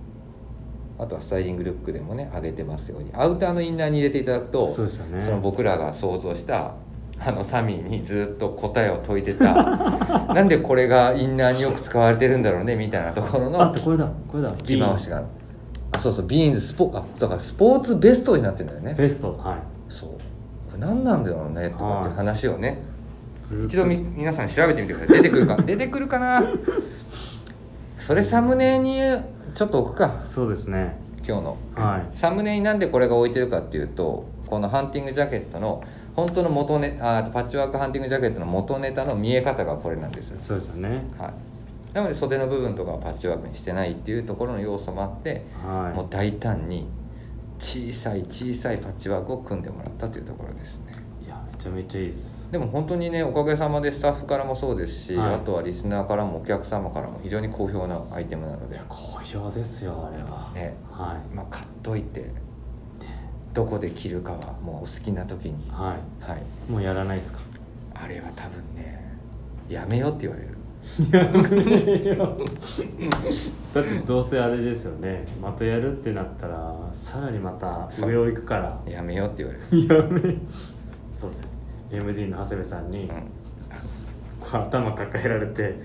[0.97, 3.11] あとはスタイリングルックでもね上げてますように。
[3.13, 4.73] アウターのインナーに入れていただくとね。
[5.23, 6.73] その僕らが想像した
[7.25, 9.53] あのサミーにずっと答えを解いてた。
[10.33, 14.51] なんでこれがインナーによく使われてるんだろうねみたいなところのあとこれだこれだ。
[14.63, 15.23] 着回しが。
[15.91, 18.95] あそうそうビーンズスポあだからスポーツベストになってんだよね。
[18.97, 19.57] ベストはい。
[19.89, 20.09] そう。
[20.09, 20.15] こ
[20.73, 22.79] れ何なんだろうねとかって話をね。
[23.45, 23.65] ずっと。
[23.65, 25.21] 一度み皆さん調べてみてください。
[25.21, 26.43] 出てくるか 出てくるかな。
[27.97, 28.99] それサムネに
[29.55, 30.21] ちょっと置くか。
[30.25, 30.97] そうですね。
[31.25, 31.57] 今日の。
[31.75, 32.17] はい。
[32.17, 35.83] サムネになんでこれが置いてるかっていうとこのハンティングジャケットの
[36.15, 41.03] 本当の元ネあパッチワークハンティングジャケットの元ネタの見え方がこれなんです、そうですよね。
[41.17, 41.33] はい、
[41.93, 45.97] なので袖の部分とかはパッチワークにしてないっていうところの要素もあって、はい。
[45.97, 46.87] もう大胆に
[47.59, 50.93] 小さい小さいパッチワークを組んでもらったというところですね。
[51.25, 52.43] いやめちゃめちゃいいです。
[52.51, 55.35] でも本当にねおかげさまでスタッフからもそうですし、はい。
[55.35, 58.75] あとはリスナーからもお客様からも非常に好評なアイテムなので。
[58.75, 60.51] いや好評ですよあれは。
[60.53, 60.75] ね。
[60.91, 62.31] はまあ買っといて
[63.53, 65.67] どこで着るかはもうお好きな時に。
[65.67, 65.69] い。
[65.69, 66.41] ははい。
[66.67, 67.39] いもうやらないですか？
[67.93, 69.15] あれは多分ね
[69.69, 70.49] やめよって言われる。
[73.73, 75.25] だってどうせあれですよね。
[75.41, 78.81] またやるってなったらさらにまた上を行くから。
[78.85, 80.35] やめよって言われる、やめ。
[81.17, 81.47] そうですね。
[81.91, 83.31] MD の長谷部さんに、うん。
[84.51, 85.81] 頭抱えられて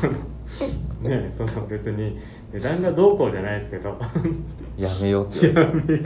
[0.00, 0.14] この
[1.02, 2.18] ねその別に
[2.52, 3.96] 値段がどうこうじゃないですけど。
[4.78, 5.46] やめよって。
[5.48, 6.02] やめよ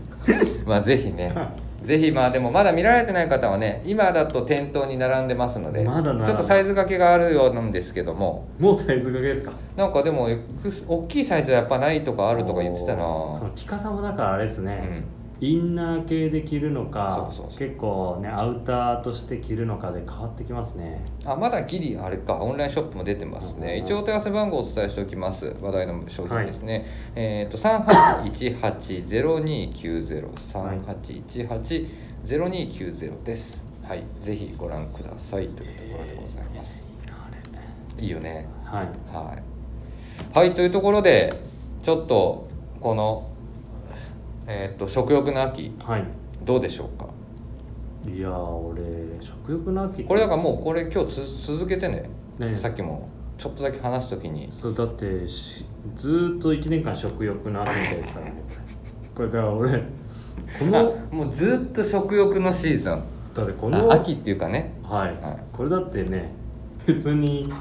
[0.66, 1.34] まあぜひね。
[1.82, 8.48] ぜひまあでもまだ見られてない方はね今だと店頭に並んでますのでまちょっとサイズ掛けがあるようなんですけども。
[8.58, 9.52] もうサイズ掛けですか？
[9.76, 10.28] なんかでも
[10.88, 13.02] 大きいサイズはやっぱないとかあるとか言ってたな。
[13.02, 15.04] その着方もだからあれですね、うん
[15.40, 21.04] インナー系で着るのか結構ねアウターとして着るのかで変わってきますね。
[21.24, 23.76] あまだギリあれかオンラインショップも出てますね。
[23.78, 30.28] うん一応お問い合わせ番号をお伝えしておきます話題の商品ですね、えっ、と38180290
[32.24, 33.62] 38180290です。
[33.82, 35.48] はいぜひご覧ください。
[35.48, 36.82] というところでございます。
[37.98, 38.46] いいよね。
[38.64, 38.86] はい。
[39.14, 39.42] はい、
[40.38, 41.28] はい、というところで
[41.82, 42.48] ちょっと
[42.80, 43.28] この
[44.46, 46.04] えっと食欲の秋はい。
[46.44, 47.08] どうでしょうか？
[48.08, 48.80] いやー俺
[49.20, 50.04] 食欲の秋。
[50.04, 52.08] これだからもうこれ今日つ続けてね。
[52.38, 54.48] ねさっきもちょっとだけ話すときに。
[54.52, 55.64] そうだってし
[55.96, 58.34] ずーっと1年間食欲の秋みたいですからね
[59.14, 59.84] これだから俺こ
[60.60, 63.02] あのもうずっと食欲のシーズン。
[63.34, 64.74] だってこのあ秋っていうかね。
[64.84, 65.42] はい、はい。
[65.52, 66.32] これだってね
[66.86, 67.54] 別にね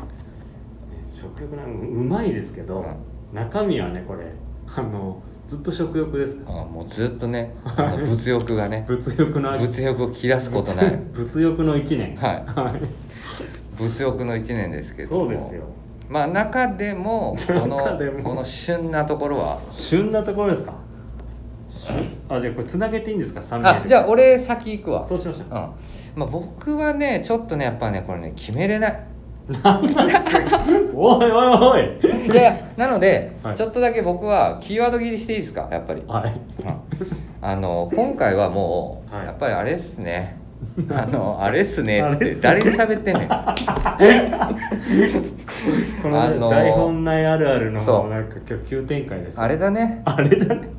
[1.14, 2.98] 食欲なんうまいですけど、うん。
[3.34, 4.28] 中身はねこれ
[4.68, 6.52] あのずっと食欲ですか？
[6.52, 7.54] らあもうずっとね
[8.06, 9.68] 物欲がね 物欲の秋。
[9.68, 11.00] 物欲を切らすことない。
[11.14, 12.16] 物欲の1年。
[12.18, 12.44] はい。
[12.60, 12.82] はい。
[13.80, 15.22] 物欲の1年ですけども。
[15.26, 15.64] そうですよ。
[16.10, 17.78] まあ中でもこの
[18.24, 19.60] この旬なところは？
[19.72, 20.74] 旬なところですか？
[22.30, 25.06] あじゃあこれつなげていいんですか？3名あじゃあ俺先行くわ。
[25.06, 25.44] そうしましょう。
[25.44, 25.52] うん。
[25.52, 29.00] まあ、僕はねちょっとねやっぱねこれね決めれない
[29.48, 32.00] おいおいおい。
[32.26, 33.56] いやいやなので、はい。
[33.56, 35.68] ちょっとだけ僕はキーワード切りしていいですか？
[35.72, 36.34] やっぱり、はい。
[36.64, 36.76] うん。
[37.42, 39.26] あの今回はもう、はい。
[39.28, 40.40] やっぱりあれっすね。
[40.90, 42.36] あのあれっすねっつっあれっすね。
[42.36, 43.28] て誰に喋ってんねん。
[46.02, 48.10] この、ねあのー台本内あるあるのそう。
[48.10, 50.02] なんか今日急展開ですあれだね。
[50.06, 50.70] あれだね。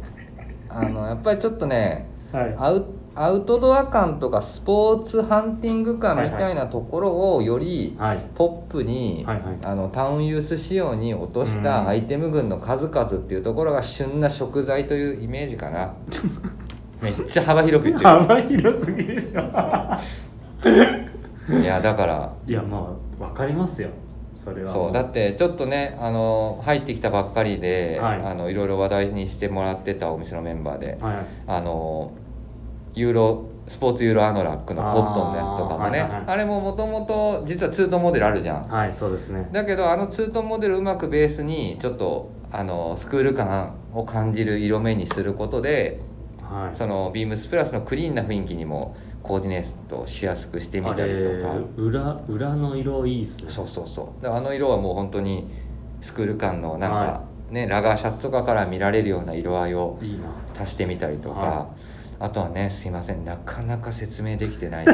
[0.68, 2.54] あのやっぱりちょっとねはい。
[2.58, 2.84] アウ
[3.18, 8.18] アウトドア感とかスポーツハンティング感みたいなところをよりはい。
[8.34, 9.56] ポップに、はいはい。
[9.64, 11.62] あのタウンユース仕様に落としうん。
[11.62, 15.94] たアイテム群の数々っていうところが旬な食材というイメージかな。
[17.00, 19.40] めっちゃ幅広く言って幅広すぎでしょ。
[21.48, 22.32] る いやだから。
[22.46, 23.88] いやまあわかりますよ。
[24.34, 24.68] それは。
[24.70, 24.92] そう。
[24.92, 28.20] だってちょっとねあの入ってきたばっかりで、はい。
[28.22, 31.16] あのいろいろ話題にしてもらってたお店のメンバーではい。
[31.46, 32.12] あの
[32.96, 36.00] ユーロスポーツユーロアノラックのコットンのやつとかもね。
[36.00, 36.38] あ,、はいはいはい。
[36.38, 38.64] れももともと実はツートンモデルあるじゃん。
[38.66, 39.48] はいそうですね。
[39.52, 46.00] だけどあのツートンモデルうまくベースにちょっとあのスクール感を感じる色目にすることで
[46.42, 46.76] はい。
[46.76, 51.52] そのビームスプラスのクリーンな雰囲気にもコーディネートしやすくしてみたりとか。
[51.52, 53.44] あれ裏裏の色いいっすね。
[53.48, 54.22] そうそうそう。
[54.22, 55.50] であの色はもう本当に
[56.00, 59.98] スクール感のなんか、はねラガーシャツとかから見られるような色合いを
[60.58, 61.74] 足してみたりとか、は
[62.18, 64.86] あとはねすいませんなかなか説明できてない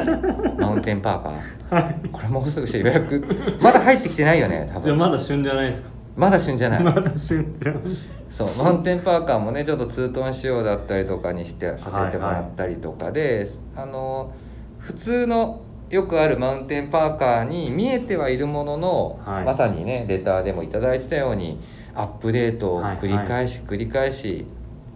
[0.58, 1.82] マウンテンパーカー。
[1.85, 2.08] はい。
[2.11, 3.24] これもうすぐして予約
[3.61, 4.82] まだ入ってきてないよね多分。
[4.85, 5.88] じゃあまだ旬じゃないですか。
[6.16, 6.82] まだ旬じゃない。
[6.82, 7.82] まだ旬じゃない。
[8.28, 14.35] そうマウンテンパーカーもねちょっとツートン仕様だったりとかにしてさせてもらったりとかで、あの
[14.78, 19.44] 普通のよくあるマウンテンパーカーに見えてはいるものの、はい。
[19.44, 21.58] まさにねレターでもいただいてたように
[21.94, 24.46] アップデートを繰り返し繰り返し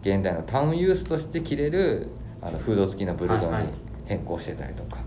[0.01, 2.09] 現代のタウンユースとして着れる
[2.47, 3.69] あのフード付きのブルゾンに
[4.07, 4.99] 変更してたりとか。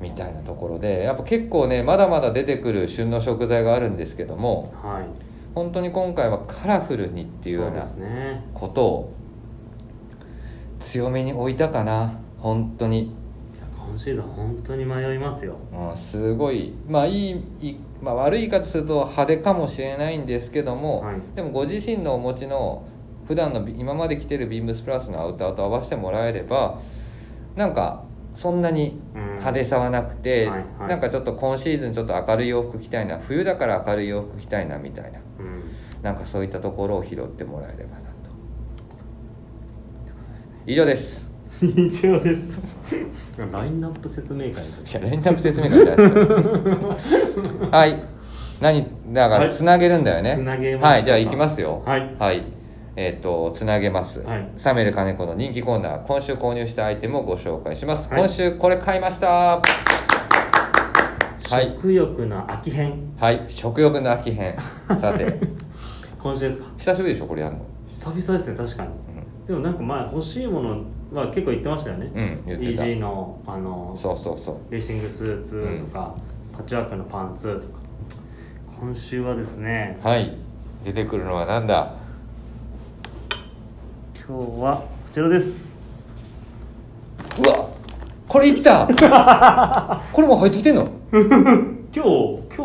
[0.00, 5.34] みたいなところでやっぱ結構ねまだまだ出てくる旬の食材があるんですけどもはい。
[5.54, 7.86] 本当に今回はカラフルにっていうような
[8.52, 9.12] ことを
[10.80, 12.18] 強めに置いたかな。
[12.38, 13.14] 本当に、
[13.88, 15.56] 今シーズン本当に迷いますよ。
[15.72, 16.74] うん、すごい。
[16.88, 21.16] まあいいいい、まあ、悪い言い方すると派手かもしれないんですけども、はい。
[21.36, 22.84] でもご自身のお持ちの
[23.26, 26.80] 普段のビ今まで着てるビームスプラスのアウターと合わせてもらえれば
[27.56, 29.24] なんかそんなにうん。
[29.34, 30.88] 派手さはなくて、はいはい。
[30.88, 35.62] なんかちょっと今シーズンちょっと明るい洋服着たいな冬だから明るい洋服着たいなみたいなうん。
[36.02, 38.06] なんかそういったところを拾ってもらえればなと。
[40.66, 41.30] 以上です。
[41.62, 42.60] 以上です。
[43.52, 44.54] ラインナップ説明会い
[44.92, 45.84] やラインナップ説明会
[47.70, 48.02] はい。
[48.60, 49.50] 何だからはい。
[49.50, 50.36] つなげるんだよね。
[50.36, 51.82] つなげますはいじゃあ行きますよ。
[51.84, 52.44] はい
[52.96, 54.48] えっ、とつなげます、はい。
[54.56, 58.18] サメル金子の人気コーナー今週購入したアイテムをご紹介します、はい。
[58.20, 59.60] 今週これ買いました。
[61.50, 61.74] はい。
[61.76, 63.12] 食欲の秋編。
[63.18, 63.44] はい。
[63.48, 64.56] 食欲の秋編。
[64.96, 65.40] さて。
[66.22, 66.66] 今週ですか？
[66.78, 67.64] 久しぶりでしょこれやるの。
[67.88, 68.88] 久々ですね確かに。
[69.46, 70.78] でもなんか前欲しいもの
[71.12, 72.10] は結構言ってましたよね。
[72.14, 72.82] うん、うん、言ってた。
[72.84, 74.56] EG のあのそうそうそう。
[74.72, 76.14] レーシングスーツとか、
[76.52, 77.74] パッチワークのパンツとか。
[78.80, 80.36] 今週はですねはい。
[80.84, 81.94] 出てくるのはなんだ？
[84.26, 85.76] 今日はこちらです。
[87.38, 87.68] うわ
[88.26, 88.86] これいった。
[90.12, 90.88] これもう入ってきてんの？
[91.12, 91.42] 今日今
[91.92, 92.00] 日
[92.56, 92.62] かな？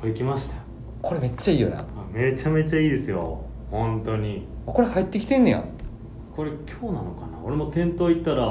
[0.00, 0.54] これ来ました。
[0.54, 0.60] よ
[1.02, 1.80] これめっちゃいいよな。
[1.80, 3.40] あめちゃめちゃいいですよ。
[3.70, 4.46] 本当に。
[4.66, 5.64] これ入ってきてんねや。
[6.34, 7.38] これ今日なのかな？
[7.44, 8.46] 俺も店頭行ったらう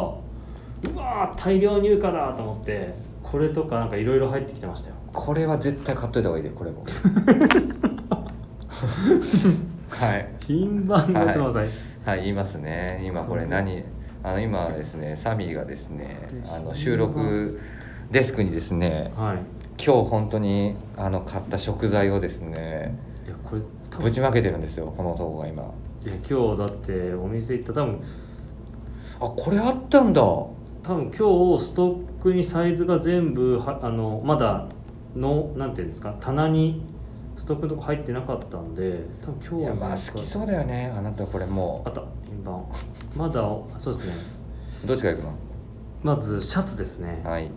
[0.95, 4.95] わー大量入荷だと思ってこれとかなんかいろいろ入ってきてましたよ。
[5.13, 6.83] これは絶対買っといた方がいいでこれも
[9.89, 10.27] はい。
[10.45, 11.69] 品番がちょっと待ってください。
[12.05, 13.01] はい言いますね。
[13.05, 13.83] 今これ何？
[14.23, 16.17] あの今ですねサミーがですね
[16.49, 17.59] あの収録
[18.11, 19.37] デスクにですねはい。
[19.83, 23.61] 今日本当にあの買った食材をですねいやこれ
[24.03, 25.63] ぶちまけてるんですよこの男が今。
[26.03, 28.01] いいや今日だってお店行った多分。
[29.19, 30.21] あこれあったんだ。
[30.21, 34.67] 多分今日ストックにサイズが全部はあのまだ
[35.15, 36.81] のなんていうんですか棚に
[37.47, 40.93] ストックのとこ入ってなかったんで多分今いやまあ好きそうだよね。
[40.93, 42.65] あなたこれもあった品番
[43.15, 43.35] まだ
[43.79, 44.33] そうですね。
[44.83, 45.27] うどっちから行く
[46.03, 47.21] まずシャツですね。
[47.23, 47.49] のはい。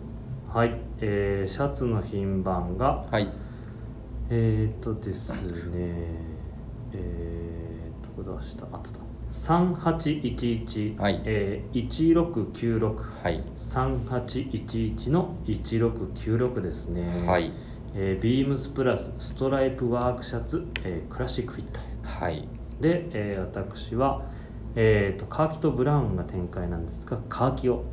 [0.47, 3.27] はい、えーシャツの品番がはい。
[4.29, 5.35] えー、っとですね
[6.93, 8.63] えー、どこ出した？
[8.63, 11.21] あったあった3811、はい。
[11.25, 13.43] えー、1696はい。
[13.57, 17.27] 3811の1696ですね。
[17.27, 17.51] はい
[17.93, 21.79] えービームスプラスストライプワークシャツ、えークラシックフィット。
[22.03, 22.47] はい。
[22.79, 24.23] で、えー私は、
[24.75, 27.83] えー、とカーキとブラウンが展開なんですがカーキを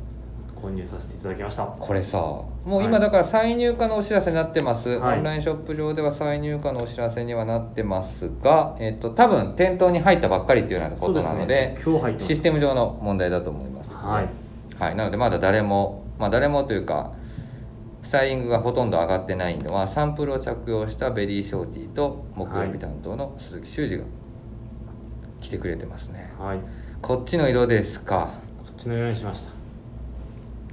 [0.61, 1.65] 購入させていただきました。
[1.65, 5.17] これさもうはい今だから再入荷のお知らせになってます、はい。
[5.19, 11.81] オンラインショップ上では再入荷のお知らせにはなってますが、えっと多分店頭に入ったばっかりっていうようなことなのでね。
[11.83, 12.27] 今日入ってます。
[12.27, 14.29] システム上の問題だと思います、はい。
[14.81, 17.11] はい、なのでまだ誰もまあ誰もというか
[18.09, 24.03] スタイリングがほとんど上がってないのはサンプルを着用したベリーショーティーと木曜日担当の鈴木修二が
[25.39, 26.33] 来てくれてますね。
[26.39, 26.57] はい。
[27.03, 28.31] ここっちの色ですか？
[28.63, 29.43] っちの色にしまし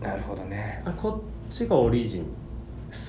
[0.01, 0.09] た。
[0.09, 0.83] なるほどね。
[0.87, 2.27] あこっちがオリジン。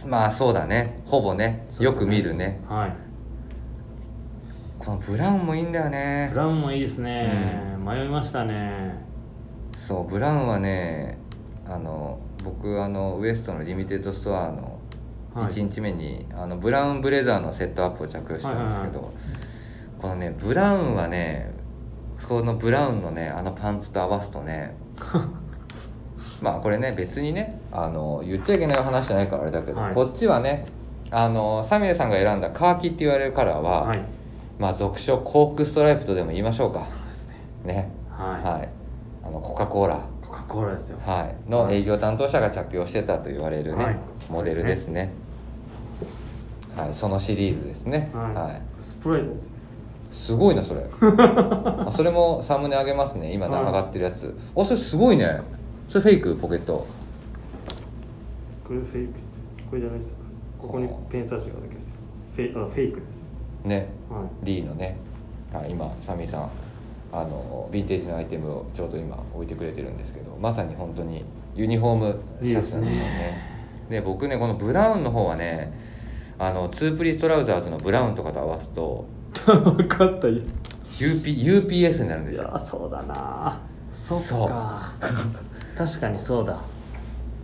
[0.10, 1.00] まあそうだね。
[1.06, 1.66] ほぼね。
[1.80, 2.60] よく見るね。
[2.68, 2.94] はい。
[4.78, 6.32] このブラウンもいいんだよね。
[6.34, 9.06] ブラウンもいいですね、迷いましたね。
[9.78, 11.18] そうブラウンはね
[11.66, 14.78] あの僕あのウエストのリミテッドストアの
[15.38, 15.52] はい。
[15.52, 19.12] 1日目に、あのブラウンブレザーのセットアップを着用したんですけど、はい。
[20.00, 21.52] このねブラウンはね
[22.28, 24.76] このブラウンのねあのパンツと合わすとね
[26.42, 29.94] まあこれね別にねあの言っちゃいけない話じゃないからあれだけど、はい。
[29.94, 30.66] こっちはね
[31.12, 34.02] あのサミュエルさんが選んだカーキって言われるカラーは、はい。
[34.60, 36.82] まあ俗称コークストライプとでも言いましょうか。
[36.82, 37.36] そうですね。
[37.64, 37.92] ね。
[38.10, 38.70] はい、はい。
[39.24, 40.00] あのコカ・コーラ
[40.48, 40.98] コカ・コーラですよ。
[41.06, 44.00] はい、の営業担当者が着用してたと言われるね、はい。
[44.30, 45.14] モデルですね。
[46.76, 48.12] はい、そのシリーズですね。
[48.14, 49.58] はい、はい、スプレーです
[50.12, 50.84] すごいなそれ。
[51.02, 53.66] あそれもサムネ上げますね今はい。
[53.66, 54.36] 上がってるやつ。
[54.56, 55.42] あそれすごいね。
[55.88, 56.86] それフェイクポケット。
[58.66, 59.14] これフェイク。
[59.70, 60.16] これじゃないですよ。
[60.62, 61.94] ここにペン差しがだけですよ。
[62.36, 63.22] フェイあフェイクですね。
[63.66, 63.88] ね。
[64.10, 64.46] はい。
[64.46, 64.98] Lee のね、
[65.54, 66.50] はい、今サミーさん
[67.12, 71.24] あのヴィンテージのアイテムをちょうど今置いてくれてるんですけどまさに本当に
[71.56, 73.38] ユニフォームシャツなんですよね。
[73.90, 75.72] で僕ねこのブラウンの方はね
[76.38, 79.06] あのツープリーストラウザーズのブラウンとかと合わすと
[79.46, 80.28] 分かった。
[80.28, 80.44] い
[81.00, 81.24] UP
[81.68, 82.44] UPS になるんですよ。
[82.54, 83.60] やそうだな。
[83.92, 84.48] そっそう。
[84.48, 84.92] か
[85.78, 86.58] 確かにそうだ。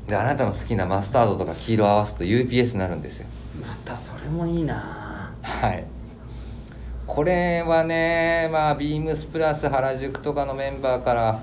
[0.08, 3.28] であなたの好きなマスタードとか黄色合わすと UPS になるんですよ。
[3.62, 5.32] またそれもいいな。
[5.42, 5.86] はい
[7.06, 11.40] これはねまあビームスプラス原宿とかのメンバーから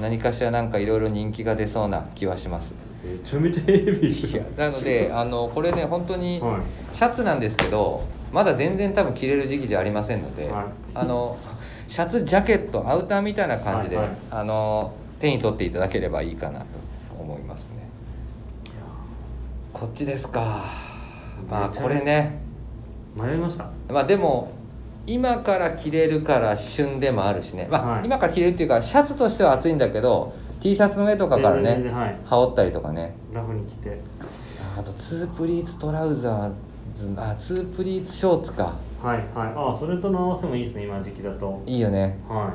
[0.00, 2.72] 何かしらなんかいろいろ人気が出そうな気はします。
[3.04, 6.96] めちゃめちゃヘビーっすよなので あのこれね本当にはい。
[6.96, 8.02] シャツなんですけど
[8.32, 10.64] まだ全然多分着れる時期じゃありませんので、はい。
[10.94, 11.36] あの
[11.88, 14.16] シャツジャケットアウターみたいな感じで、はいはい。
[14.30, 16.66] あの手に取っていただければいいかなと
[17.18, 17.82] 思いますね。
[19.72, 20.64] こっちですか。
[21.50, 22.40] まあこれね。
[23.20, 23.68] 迷いました。
[23.88, 24.50] まあでも
[25.06, 28.06] 今から着れるから旬でもあるしね、まあはい。
[28.06, 32.16] 今から着れるっていうかシャツとしては暑いんだけど T シャツの上とかから全然ねはい。
[32.24, 33.14] 羽織ったりとかね。
[33.32, 33.98] ラフに着て。
[34.78, 36.52] あとツープリーツトラウザー
[36.96, 38.74] ズあツープリーツショーツか。
[39.02, 39.52] はいはい。
[39.56, 41.60] あそれとの合わせもいいですね今の時期だと。
[41.66, 42.18] いいよね。
[42.28, 42.54] は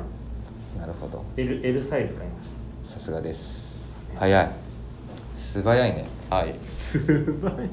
[0.78, 1.22] なるほど。
[1.36, 2.50] い L, L サイズ買いまし
[2.90, 3.78] さすがです。
[4.16, 4.50] 早い。
[5.36, 6.06] 素早いね。
[6.30, 6.54] はい。
[6.54, 7.52] たすごい。
[7.52, 7.68] はい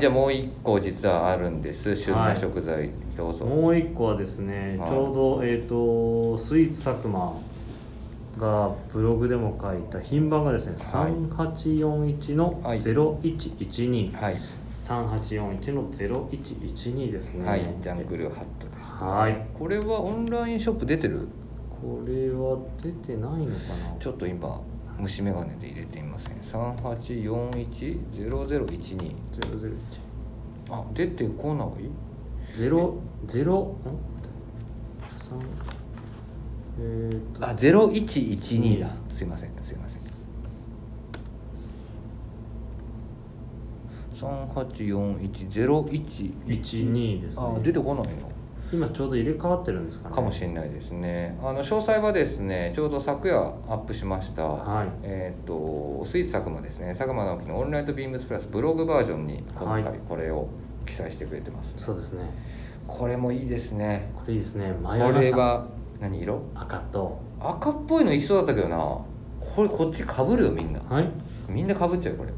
[0.00, 1.94] じゃあもう一個実はあるんです。
[1.94, 3.44] 旬な食材、どうぞ。
[3.44, 4.88] もう一個はですね、はい。
[4.90, 7.32] ちょうどえっ、とスイーツ佐久間
[8.38, 11.12] がブログでも書いた品番がですね、はい。
[11.12, 12.82] 3841のはい。
[12.82, 14.36] 0112、はい、
[14.88, 17.48] 3841の0112ですね。
[17.48, 19.46] はい、ジャングルハットです、はい。
[19.56, 21.28] これはオンラインショップ出てる？
[21.80, 23.52] これは出てないのか
[23.94, 24.00] な。
[24.00, 24.60] ちょっと今
[24.98, 29.74] 虫眼鏡で入れてみますね38410012 001
[30.70, 31.68] あ出てこない？
[32.56, 33.76] ゼロゼロ？
[33.84, 33.98] ん？
[35.08, 35.40] 三
[36.80, 37.46] えー、と。
[37.46, 38.90] あ0112だ。
[39.12, 39.98] すいませんすいません。
[44.14, 45.48] 384101
[46.46, 47.42] 12ですね。
[47.42, 48.27] あ出てこないの
[48.70, 50.14] 今ちょうど入れ替わってるんですかね。
[50.14, 51.38] かもしれないですね。
[51.42, 54.88] あの詳細はですねちょうど昨夜アップしました、はい。
[55.02, 56.88] えっ、とスイーツ佐久間ですね。
[56.88, 59.82] 佐久間直樹のオンライトビームスプラスブログバージョンに今はい。
[59.82, 60.48] 回これを
[60.84, 62.28] 記載してくれてます、そうですね。
[62.86, 64.10] これもいいですね。
[64.14, 64.74] これいいですね。
[64.82, 65.66] こ迷いましたれは
[66.00, 66.42] 何色？
[66.54, 67.18] 赤と。
[67.40, 68.76] 赤っぽいのいそうだったけどな。
[68.76, 69.06] こ
[69.62, 70.80] れこっちかぶるよみんな。
[70.80, 71.10] はい。
[71.48, 72.30] みんなかぶっちゃうよこれ。
[72.30, 72.36] ね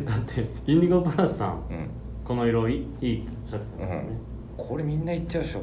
[0.00, 1.62] えだってインディゴプラスさん。
[1.70, 1.88] うん
[2.24, 4.08] この色いいいいっておっしゃってたからね、
[4.56, 5.62] これみんないっちゃうでしょ、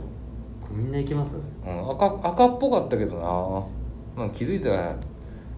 [0.69, 1.37] みんな行きます？
[1.37, 4.95] うん、赤赤っぽかったけどな、まあ、気づいたら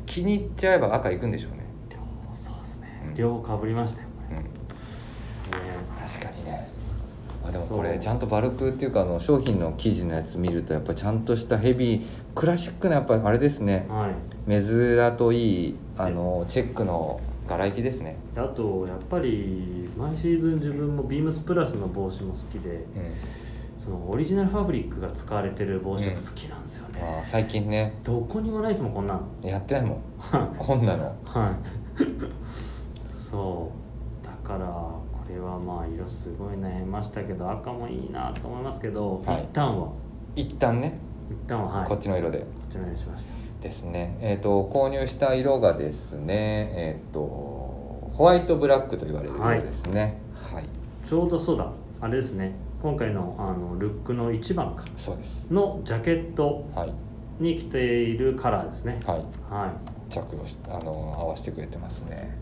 [0.06, 3.16] 気に入っちゃえば赤いくんでしょうね、両方そうですね、うん。
[3.16, 4.50] 両方かぶりましたよこうん、れ、ね。
[6.00, 6.70] 確かにね。
[7.44, 13.88] あでもこれちゃんとバルクっていうかあの商品の記事のやつ見るとやっぱちゃんとしたヘビークラシックなやっぱあれですね。
[13.90, 14.12] はい。
[14.46, 17.20] メズラといいあのチェックの
[17.58, 22.86] 柄行きですね、であとやっぱり毎シーズン自分もビームスプラスの帽子も好きでうん。
[23.78, 28.00] そのオリジナルファブリックが使われてる帽子が好きなんですよね、あー最近ね。
[28.04, 30.02] どこにもないですもんこんなのやってないもん。
[30.20, 30.56] はい。
[30.60, 31.06] こんなの。
[31.26, 31.58] は
[31.98, 32.04] い。
[33.12, 33.72] そ
[34.24, 34.24] う。
[34.24, 39.44] だからこれはまあ色すごい悩みましたけど赤もいいなと思いますけど、はい。
[39.46, 39.92] 一旦は？
[40.36, 41.00] 一旦ね、
[41.32, 41.88] 一旦ははい。
[41.88, 42.38] こっちの色で。
[42.38, 44.18] こっちのようにしましたですね。
[44.22, 50.18] えっ、と購入した色がですねえっ、とホワイトブラックと言われる色ですね。
[50.54, 50.64] はい、
[51.08, 51.72] ちょうどそうだ。
[52.02, 52.54] あれですね。
[52.82, 54.86] 今回のあのルックの1番か。
[54.98, 55.48] そうです。
[55.52, 56.94] のジャケットはい。
[57.40, 59.00] に着ているカラーですね。
[59.06, 59.18] はい。
[59.50, 59.74] は
[60.10, 62.38] 着用しあの合わせてくれてますね。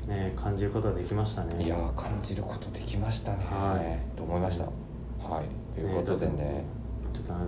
[0.06, 1.64] ね、感じることができましたね。
[1.64, 4.16] いやー感じることできましたね、はい。
[4.16, 4.64] と思いました。
[4.64, 5.74] はい。
[5.74, 6.64] ということでね。
[7.14, 7.44] ちょっとあの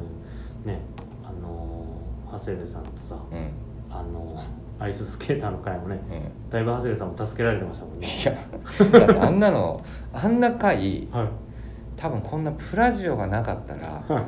[0.65, 0.81] ね、
[1.23, 3.51] あのー長谷部さんとさ、うん。
[3.91, 6.15] あのーアイススケーターの回もね、う
[6.49, 8.07] んだいぶ長谷部さんも助けられてましたもんね。
[8.07, 8.37] いや
[9.25, 11.29] あんなのあんな回はい。
[11.97, 14.25] 多分こんなプラジオがなかったらはい。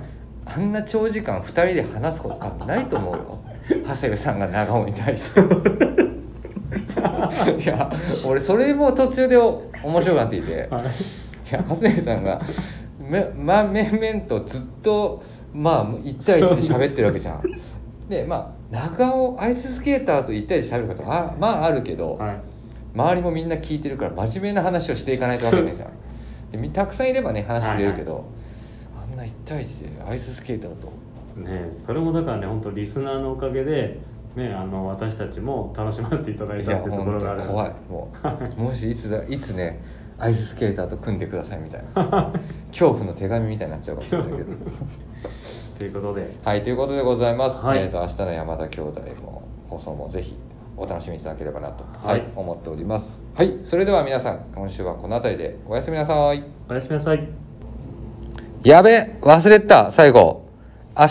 [0.47, 3.39] あんな長時間2人で話すこと多分ないと思うよ
[3.87, 5.45] 長谷部さんが長尾に対してい
[7.67, 7.91] や
[8.27, 9.61] 俺それも途中で面
[10.01, 10.85] 白くなっていていはい。
[11.53, 12.41] や長谷部さんが
[12.99, 15.23] めま面々とずっと
[15.53, 17.43] まあ1対1で喋ってるわけじゃん
[18.09, 22.41] でまあ長尾アイススケーターと1対1で喋ることはあまああるけど、はい。
[22.95, 25.91] 周りもみんな聞いてるから真面目な話をしていかないとわけないじゃん
[26.51, 28.25] でみたくさんいればね話してくれるけど、
[29.01, 30.93] あんな1対1でアイススケーターと。
[31.37, 34.01] ね、それもだからね、本当リスナーのおかげで、
[34.35, 37.43] ね、あの私たちも楽しませていただいたっていうとこ本ろがある。
[37.43, 37.75] 当怖い。
[37.89, 38.13] も
[38.59, 39.81] うもしいつだいつね
[40.19, 42.33] アイススケーターと組んでくださいみたいな。
[42.71, 44.45] 恐怖の手紙みたいになっちゃうかもしれないけど
[45.79, 47.79] ということで、はいということでございます、はい。
[47.79, 50.35] えー、と明日の山田兄弟も放送もぜひ
[50.77, 53.23] お楽しみいただければなと、ははいい思っております。
[53.37, 56.43] はいそれでは皆さん今週はこの辺りでおやすみなさい。
[56.69, 57.29] おやすみなさい。
[58.65, 60.49] やべ忘れてた最後。
[60.97, 61.09] 明日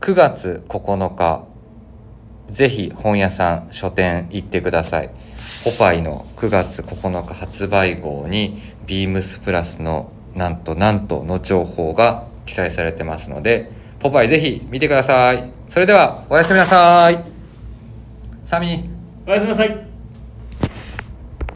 [0.00, 1.44] 9月9日。
[2.50, 5.10] ぜひ本屋さん書店行ってください。
[5.64, 15.50] ポパイの9月9日発売号にビームスプラスのなんとなんとの情報が記載されてますのでポパイぜひ見てください。
[15.68, 17.24] それではおやすみなさい。
[18.46, 19.30] サミー。
[19.30, 19.87] おやすみなさい。